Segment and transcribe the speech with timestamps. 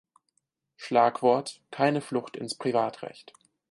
[0.77, 3.33] Schlagwort: Keine Flucht ins Privatrecht.